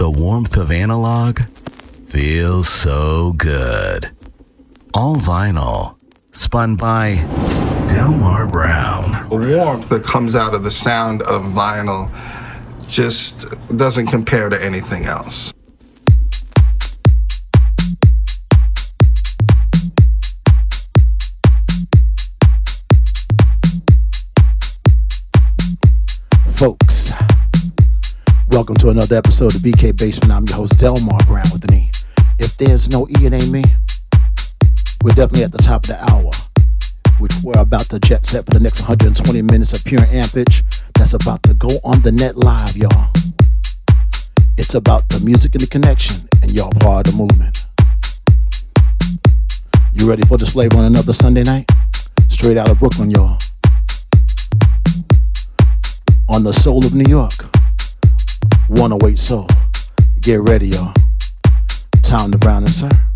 [0.00, 1.42] The warmth of analog
[2.06, 4.10] feels so good.
[4.94, 5.96] All vinyl,
[6.32, 7.16] spun by
[7.86, 9.28] Delmar Brown.
[9.28, 12.10] The warmth that comes out of the sound of vinyl
[12.88, 13.44] just
[13.76, 15.52] doesn't compare to anything else.
[26.60, 26.99] folks.
[28.60, 30.30] Welcome to another episode of BK Basement.
[30.30, 31.90] I'm your host, Delmar Brown with an E.
[32.38, 33.64] If there's no E, it ain't me.
[35.02, 36.30] We're definitely at the top of the hour,
[37.18, 40.62] which we're about to jet set for the next 120 minutes of pure ampage
[40.94, 43.10] that's about to go on the net live, y'all.
[44.58, 47.66] It's about the music and the connection, and y'all part of the movement.
[49.94, 51.66] You ready for flavor on another Sunday night?
[52.28, 53.38] Straight out of Brooklyn, y'all
[56.28, 57.59] on the soul of New York.
[58.70, 59.48] 108 Soul.
[60.20, 60.94] Get ready, y'all.
[62.02, 63.09] Time to Brown and Sir.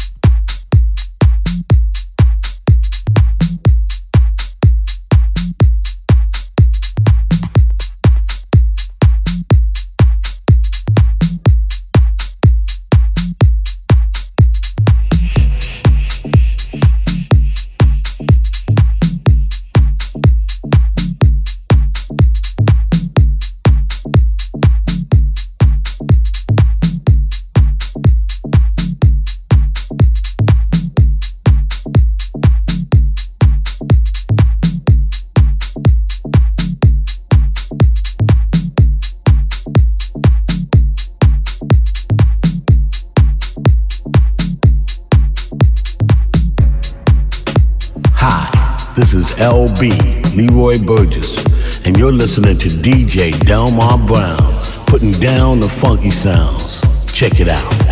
[49.44, 51.36] LB, Leroy Burgess,
[51.84, 54.38] and you're listening to DJ Delmar Brown,
[54.86, 56.80] putting down the funky sounds.
[57.12, 57.83] Check it out.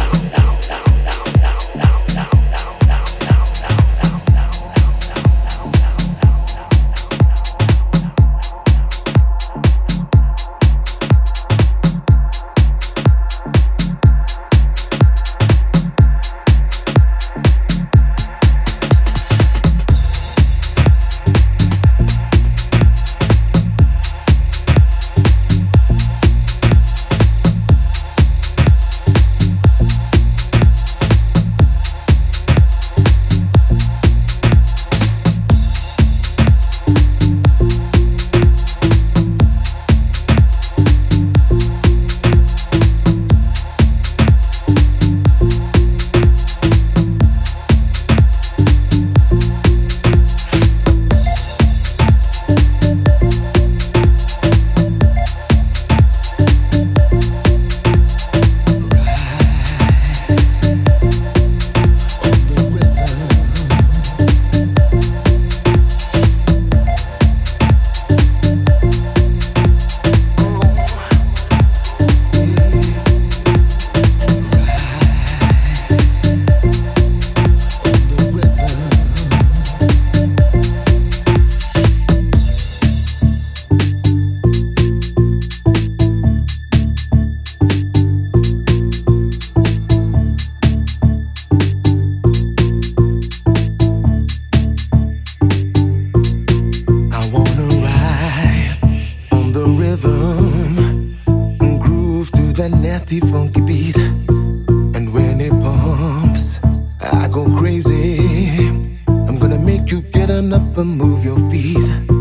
[109.93, 112.12] You can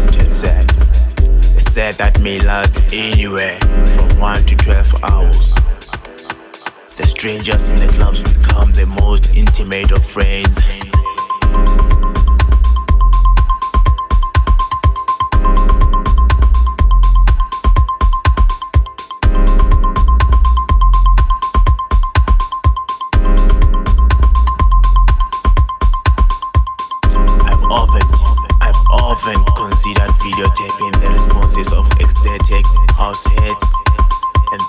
[0.00, 0.68] have said.
[0.68, 3.58] They said that may last anywhere
[3.94, 5.54] from 1 to 12 hours.
[6.96, 10.60] The strangers in the clubs become the most intimate of friends.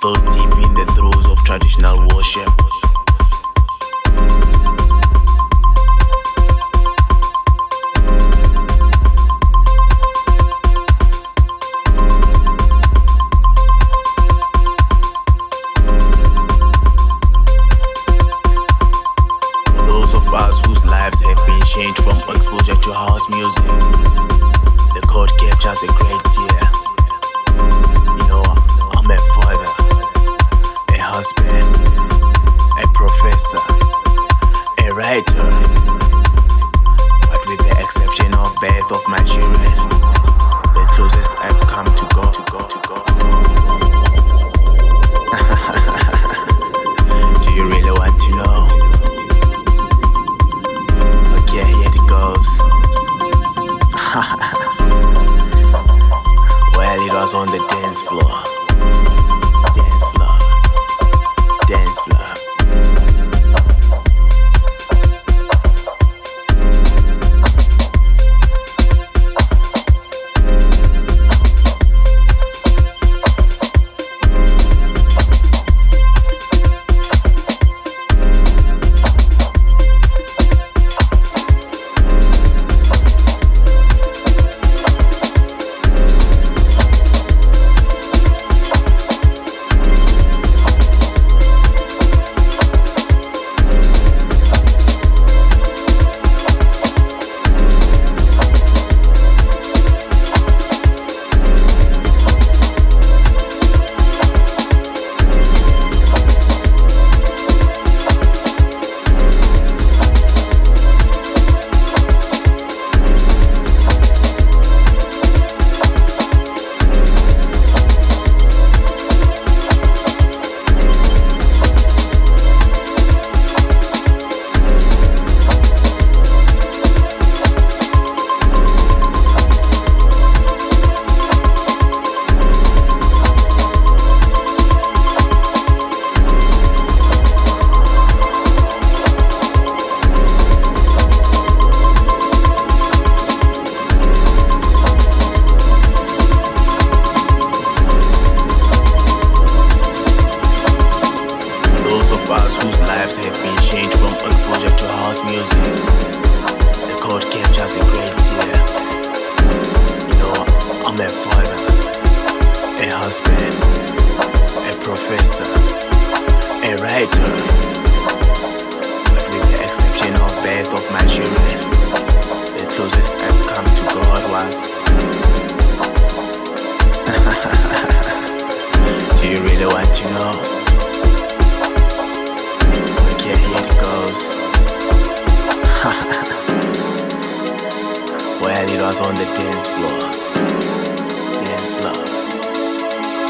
[0.05, 2.84] first deep in the throes of traditional worship.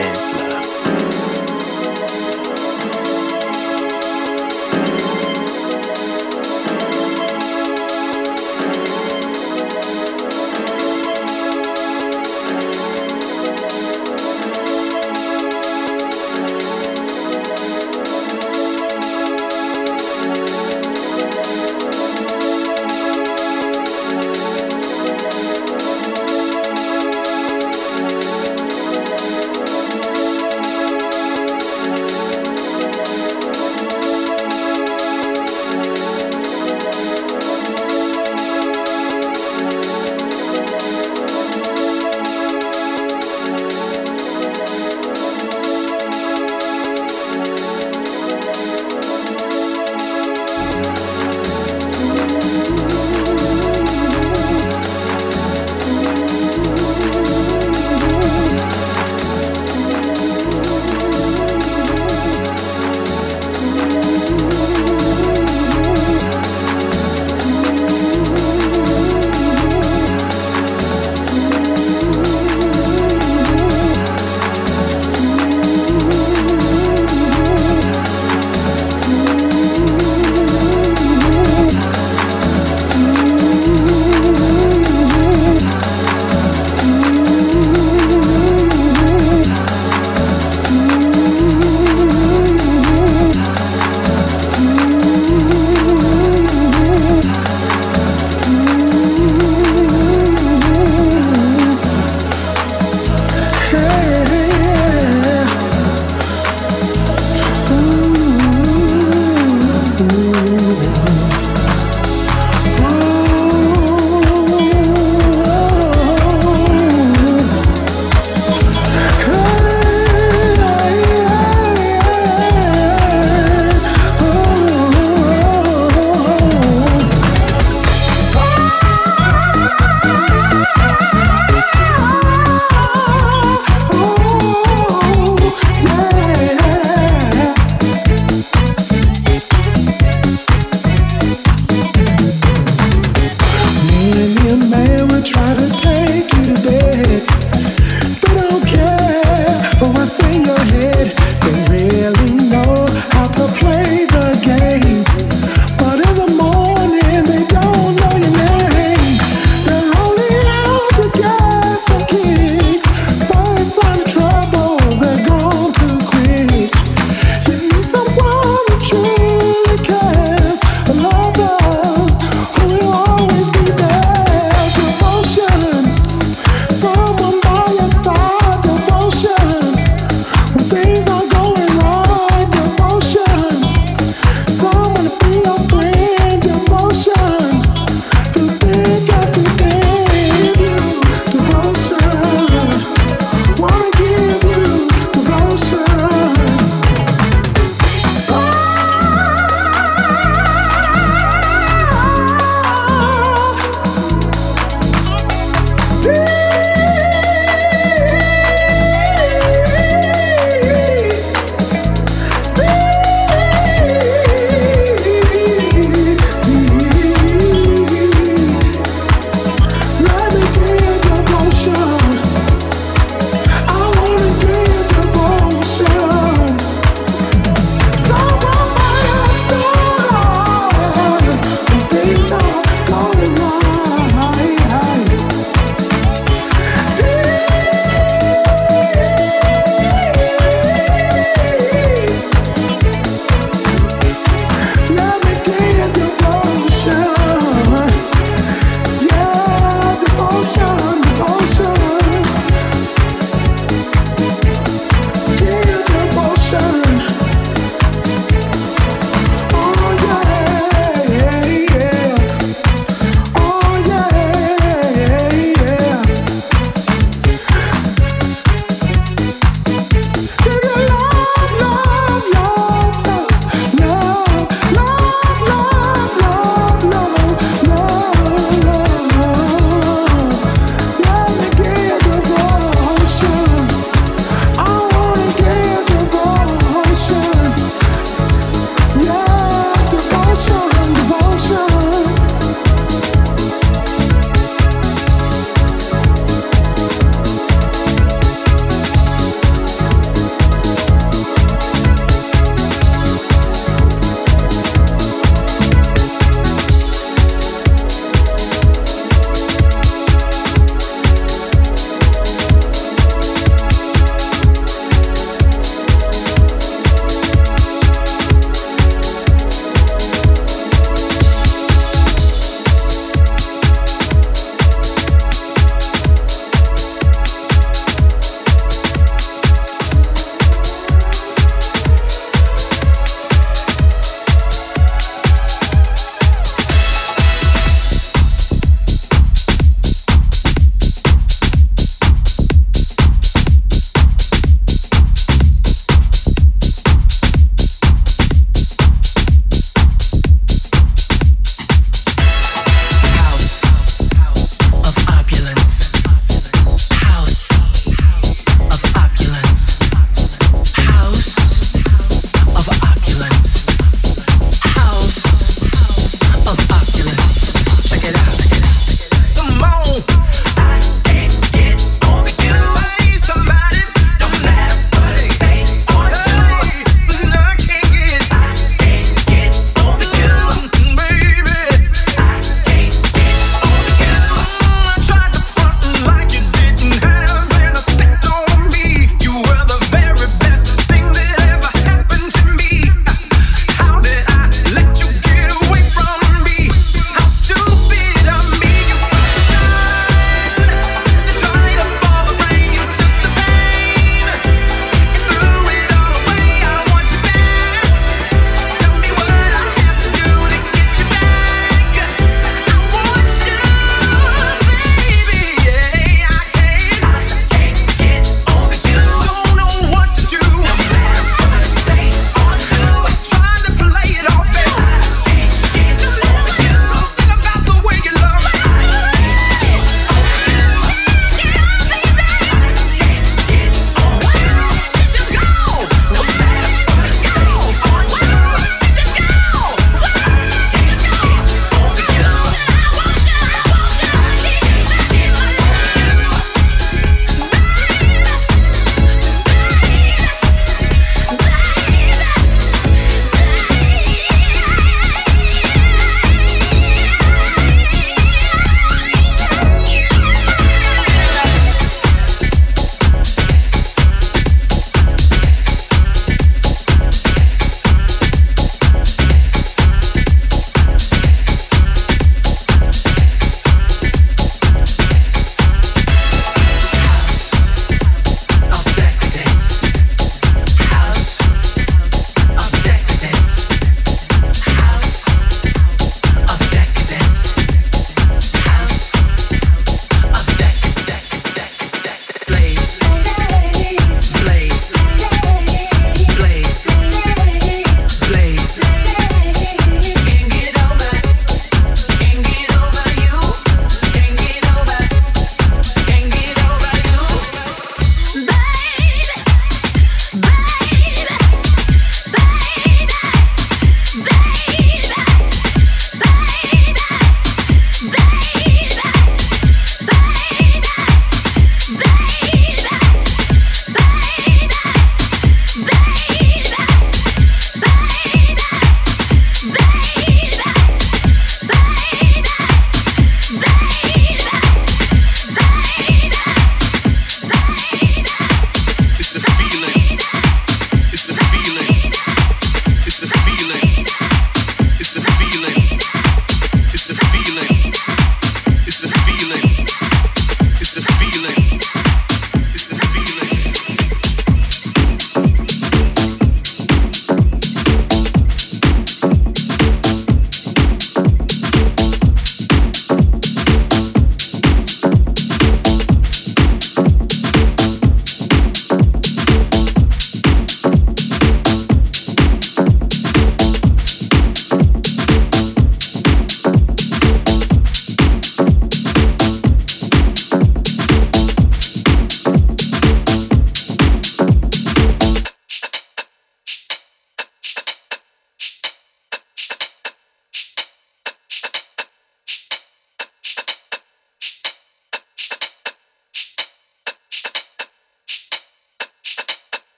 [0.00, 1.27] dance floor.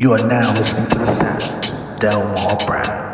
[0.00, 3.07] You are now listening to the sound Delmar Brown.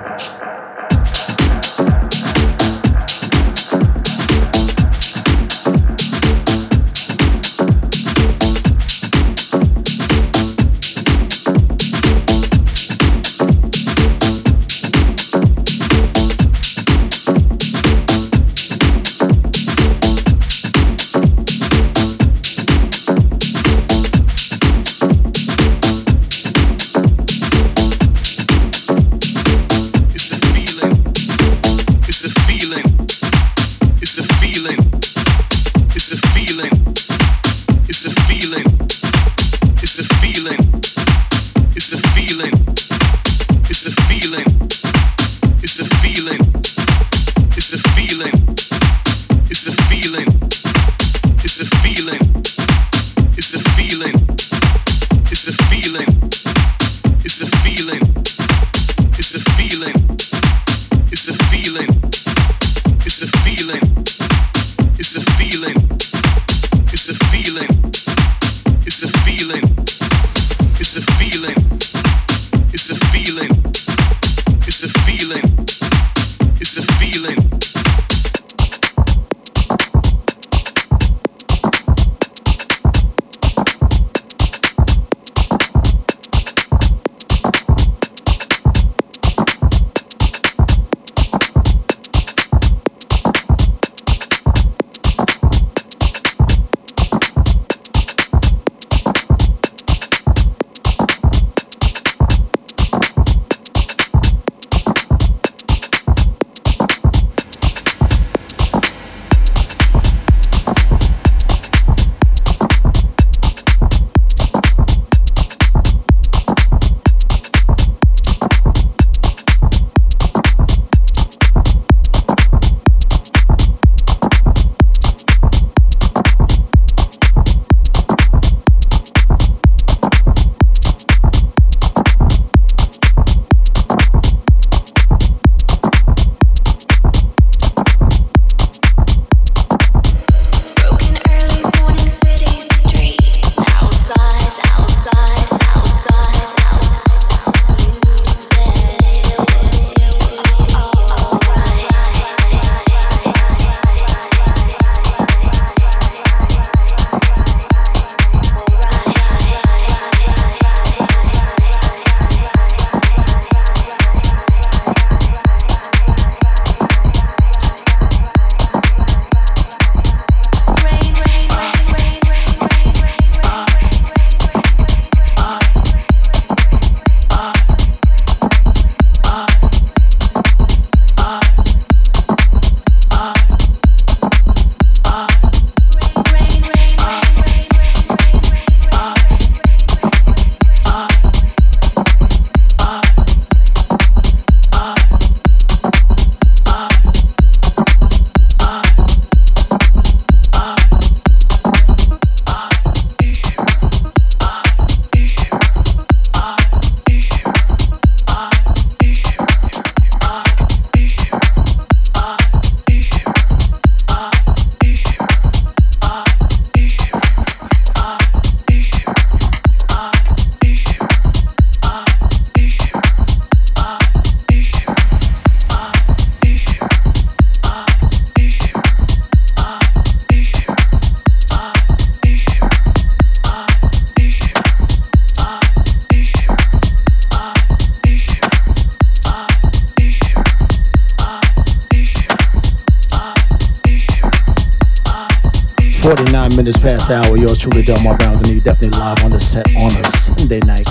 [247.85, 250.89] Delmar Brown, and definitely live on the set on a Sunday night.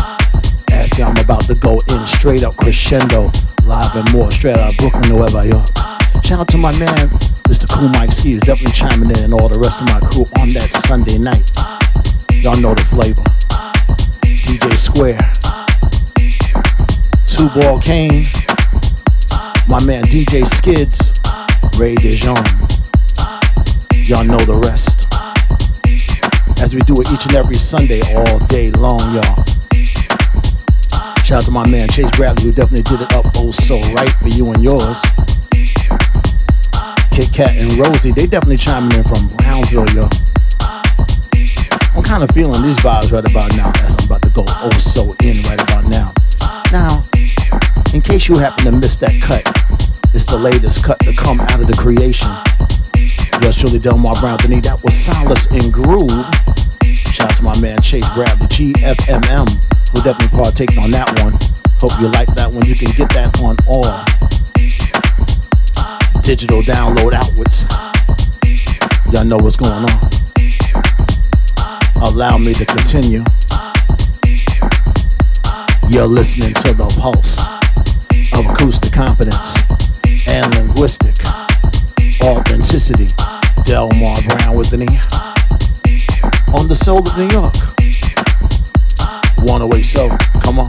[0.72, 3.32] As y'all, I'm about to go in straight up crescendo,
[3.66, 5.68] live and more, straight out of Brooklyn, Nueva York.
[6.24, 7.10] Shout out to my man,
[7.50, 7.68] Mr.
[7.68, 10.70] Cool Mike Ski, definitely chiming in, and all the rest of my crew on that
[10.70, 11.50] Sunday night.
[12.44, 13.24] Y'all know the flavor.
[14.46, 15.26] DJ Square,
[17.26, 18.28] Two Ball Kane,
[19.68, 21.14] my man DJ Skids,
[21.80, 22.38] Ray DeJean.
[24.08, 25.13] Y'all know the rest
[26.64, 29.44] as we do it each and every Sunday all day long, y'all.
[31.26, 34.14] Shout out to my man Chase Bradley, who definitely did it up oh so right
[34.22, 35.02] for you and yours.
[37.12, 40.08] Kit Kat and Rosie, they definitely chiming in from Brownsville, yo.
[41.96, 44.78] I'm kind of feeling these vibes right about now as I'm about to go oh
[44.78, 46.14] so in right about now.
[46.72, 47.04] Now,
[47.94, 49.44] in case you happen to miss that cut,
[50.14, 52.32] it's the latest cut to come out of the creation.
[53.42, 54.62] Yours truly, Delmar Brown Denis.
[54.64, 56.10] That was Solace and Groove.
[57.14, 59.50] Shout out to my man Chase Bradley, GFMM,
[59.92, 61.34] who definitely partaked on that one.
[61.80, 62.66] Hope you like that one.
[62.66, 63.84] You can get that on all
[66.24, 67.66] digital download outwards.
[69.12, 70.00] Y'all know what's going on.
[72.02, 73.24] Allow me to continue.
[75.90, 77.50] You're listening to the pulse
[78.34, 79.58] of acoustic confidence
[80.28, 81.16] and linguistic
[82.24, 83.08] authenticity.
[83.66, 85.00] Delmar Brown with an E.
[86.54, 87.54] On the soul of New York.
[89.48, 90.10] One oh away so.
[90.42, 90.68] Come on.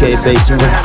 [0.00, 0.79] BK Basement.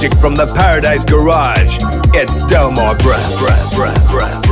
[0.00, 1.76] Magic from the Paradise Garage.
[2.14, 3.38] It's Delmar Brown.
[3.38, 4.42] Brown, Brown, Brown,